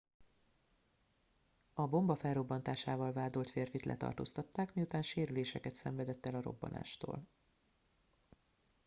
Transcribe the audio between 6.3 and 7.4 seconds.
a robbanástól